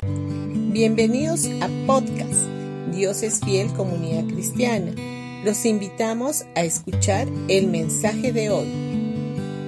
Bienvenidos 0.00 1.46
a 1.60 1.68
podcast 1.84 2.46
Dios 2.94 3.24
es 3.24 3.40
fiel 3.40 3.72
comunidad 3.72 4.32
cristiana. 4.32 4.92
Los 5.44 5.64
invitamos 5.64 6.44
a 6.54 6.62
escuchar 6.62 7.26
el 7.48 7.66
mensaje 7.66 8.32
de 8.32 8.48
hoy. 8.48 8.68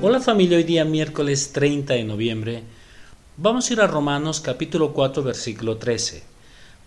Hola 0.00 0.20
familia, 0.20 0.56
hoy 0.56 0.64
día 0.64 0.86
miércoles 0.86 1.52
30 1.52 1.92
de 1.92 2.04
noviembre 2.04 2.62
vamos 3.36 3.68
a 3.68 3.72
ir 3.74 3.80
a 3.82 3.86
Romanos 3.86 4.40
capítulo 4.40 4.94
4 4.94 5.22
versículo 5.22 5.76
13. 5.76 6.22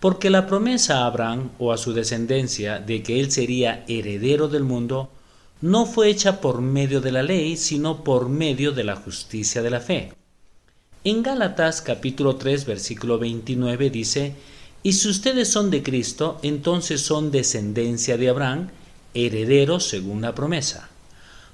Porque 0.00 0.30
la 0.30 0.48
promesa 0.48 1.04
a 1.04 1.06
Abraham 1.06 1.50
o 1.60 1.72
a 1.72 1.78
su 1.78 1.92
descendencia 1.92 2.80
de 2.80 3.04
que 3.04 3.20
él 3.20 3.30
sería 3.30 3.84
heredero 3.86 4.48
del 4.48 4.64
mundo 4.64 5.10
no 5.60 5.86
fue 5.86 6.08
hecha 6.08 6.40
por 6.40 6.60
medio 6.60 7.00
de 7.00 7.12
la 7.12 7.22
ley, 7.22 7.56
sino 7.56 8.02
por 8.02 8.28
medio 8.28 8.72
de 8.72 8.82
la 8.82 8.96
justicia 8.96 9.62
de 9.62 9.70
la 9.70 9.78
fe. 9.78 10.17
En 11.04 11.22
Gálatas 11.22 11.80
capítulo 11.80 12.34
3 12.34 12.66
versículo 12.66 13.20
29 13.20 13.88
dice, 13.88 14.34
y 14.82 14.94
si 14.94 15.08
ustedes 15.08 15.48
son 15.48 15.70
de 15.70 15.84
Cristo, 15.84 16.40
entonces 16.42 17.00
son 17.00 17.30
descendencia 17.30 18.16
de 18.16 18.28
Abraham, 18.28 18.70
herederos 19.14 19.86
según 19.86 20.22
la 20.22 20.34
promesa. 20.34 20.88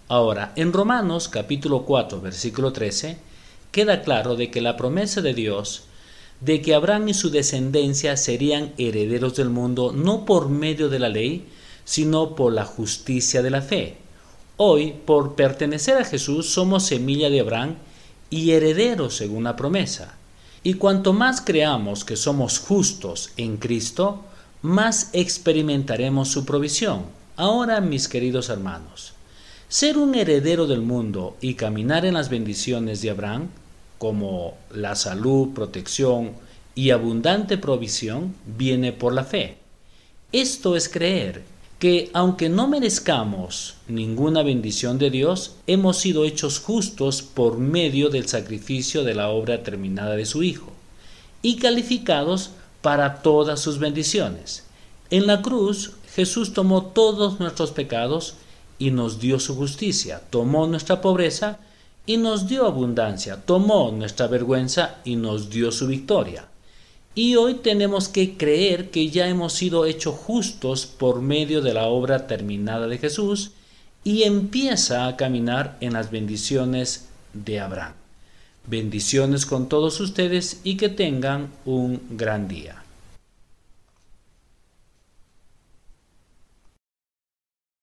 Ahora, 0.08 0.54
en 0.56 0.72
Romanos 0.72 1.28
capítulo 1.28 1.84
4 1.84 2.22
versículo 2.22 2.72
13, 2.72 3.18
queda 3.70 4.00
claro 4.00 4.34
de 4.34 4.50
que 4.50 4.62
la 4.62 4.78
promesa 4.78 5.20
de 5.20 5.34
Dios 5.34 5.84
de 6.40 6.62
que 6.62 6.74
Abraham 6.74 7.08
y 7.08 7.14
su 7.14 7.28
descendencia 7.28 8.16
serían 8.16 8.72
herederos 8.78 9.36
del 9.36 9.50
mundo 9.50 9.92
no 9.92 10.24
por 10.24 10.48
medio 10.48 10.88
de 10.88 10.98
la 10.98 11.10
ley, 11.10 11.46
sino 11.84 12.34
por 12.34 12.54
la 12.54 12.64
justicia 12.64 13.42
de 13.42 13.50
la 13.50 13.60
fe. 13.60 13.98
Hoy, 14.56 14.94
por 15.04 15.34
pertenecer 15.34 15.98
a 15.98 16.04
Jesús, 16.04 16.48
somos 16.48 16.84
semilla 16.84 17.28
de 17.28 17.40
Abraham 17.40 17.76
y 18.30 18.52
herederos 18.52 19.16
según 19.16 19.44
la 19.44 19.56
promesa. 19.56 20.14
Y 20.62 20.74
cuanto 20.74 21.12
más 21.12 21.40
creamos 21.40 22.04
que 22.04 22.16
somos 22.16 22.58
justos 22.58 23.30
en 23.36 23.58
Cristo, 23.58 24.24
más 24.62 25.10
experimentaremos 25.12 26.28
su 26.28 26.44
provisión. 26.44 27.02
Ahora, 27.36 27.80
mis 27.80 28.08
queridos 28.08 28.48
hermanos, 28.48 29.12
ser 29.68 29.98
un 29.98 30.14
heredero 30.14 30.66
del 30.66 30.80
mundo 30.80 31.36
y 31.40 31.54
caminar 31.54 32.06
en 32.06 32.14
las 32.14 32.30
bendiciones 32.30 33.02
de 33.02 33.10
Abraham, 33.10 33.48
como 33.98 34.56
la 34.70 34.94
salud, 34.94 35.50
protección 35.54 36.32
y 36.74 36.90
abundante 36.90 37.58
provisión, 37.58 38.34
viene 38.46 38.92
por 38.92 39.12
la 39.12 39.24
fe. 39.24 39.58
Esto 40.32 40.76
es 40.76 40.88
creer 40.88 41.44
que 41.84 42.08
aunque 42.14 42.48
no 42.48 42.66
merezcamos 42.66 43.74
ninguna 43.88 44.42
bendición 44.42 44.96
de 44.96 45.10
Dios, 45.10 45.56
hemos 45.66 45.98
sido 45.98 46.24
hechos 46.24 46.58
justos 46.58 47.20
por 47.20 47.58
medio 47.58 48.08
del 48.08 48.26
sacrificio 48.26 49.04
de 49.04 49.12
la 49.12 49.28
obra 49.28 49.62
terminada 49.62 50.16
de 50.16 50.24
su 50.24 50.42
Hijo, 50.42 50.72
y 51.42 51.56
calificados 51.56 52.52
para 52.80 53.16
todas 53.20 53.60
sus 53.60 53.78
bendiciones. 53.78 54.64
En 55.10 55.26
la 55.26 55.42
cruz 55.42 55.90
Jesús 56.14 56.54
tomó 56.54 56.86
todos 56.86 57.38
nuestros 57.38 57.70
pecados 57.70 58.36
y 58.78 58.90
nos 58.90 59.20
dio 59.20 59.38
su 59.38 59.54
justicia, 59.54 60.22
tomó 60.30 60.66
nuestra 60.66 61.02
pobreza 61.02 61.58
y 62.06 62.16
nos 62.16 62.48
dio 62.48 62.64
abundancia, 62.64 63.44
tomó 63.44 63.90
nuestra 63.90 64.26
vergüenza 64.26 65.00
y 65.04 65.16
nos 65.16 65.50
dio 65.50 65.70
su 65.70 65.86
victoria. 65.86 66.48
Y 67.14 67.36
hoy 67.36 67.54
tenemos 67.54 68.08
que 68.08 68.36
creer 68.36 68.90
que 68.90 69.10
ya 69.10 69.28
hemos 69.28 69.52
sido 69.52 69.86
hechos 69.86 70.16
justos 70.16 70.86
por 70.86 71.22
medio 71.22 71.60
de 71.60 71.72
la 71.72 71.86
obra 71.86 72.26
terminada 72.26 72.88
de 72.88 72.98
Jesús 72.98 73.52
y 74.02 74.24
empieza 74.24 75.06
a 75.06 75.16
caminar 75.16 75.76
en 75.80 75.92
las 75.92 76.10
bendiciones 76.10 77.06
de 77.32 77.60
Abraham. 77.60 77.94
Bendiciones 78.66 79.46
con 79.46 79.68
todos 79.68 80.00
ustedes 80.00 80.60
y 80.64 80.76
que 80.76 80.88
tengan 80.88 81.50
un 81.64 82.00
gran 82.10 82.48
día. 82.48 82.83